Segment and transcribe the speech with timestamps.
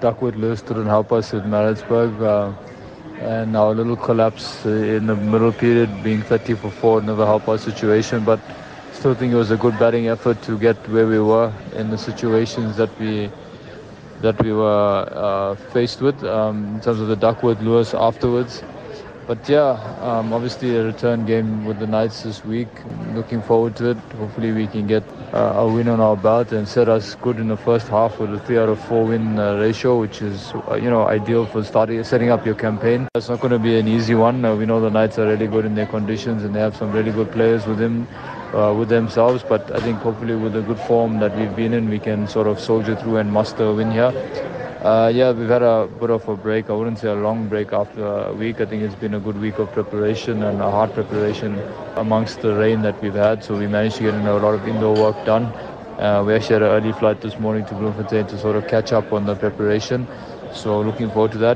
[0.00, 2.20] Duckworth Lewis didn't help us at Maritzburg.
[2.20, 2.52] Uh,
[3.20, 7.56] and our little collapse in the middle period, being 30 for 4, never helped our
[7.56, 8.24] situation.
[8.24, 8.40] But
[8.92, 11.98] still think it was a good batting effort to get where we were in the
[11.98, 13.30] situations that we
[14.22, 18.64] that we were uh, faced with um, in terms of the Duckworth Lewis afterwards.
[19.26, 19.70] But yeah,
[20.02, 22.68] um, obviously a return game with the Knights this week.
[23.12, 23.96] Looking forward to it.
[24.18, 25.02] Hopefully we can get
[25.32, 28.32] uh, a win on our belt and set us good in the first half with
[28.32, 31.64] a three out of four win uh, ratio, which is uh, you know ideal for
[31.64, 33.08] starting setting up your campaign.
[33.16, 34.44] It's not going to be an easy one.
[34.44, 36.92] Uh, we know the Knights are really good in their conditions and they have some
[36.92, 38.06] really good players with them.
[38.54, 41.90] Uh, with themselves, but I think hopefully with the good form that we've been in,
[41.90, 44.12] we can sort of soldier through and muster a win here.
[44.86, 46.70] Uh, yeah, we've had a bit of a break.
[46.70, 48.60] I wouldn't say a long break after a week.
[48.60, 51.60] I think it's been a good week of preparation and a hard preparation
[51.96, 53.42] amongst the rain that we've had.
[53.42, 55.46] So we managed to get a lot of indoor work done.
[55.98, 58.92] Uh, we actually had an early flight this morning to Bloemfontein to sort of catch
[58.92, 60.06] up on the preparation.
[60.52, 61.54] So looking forward to that.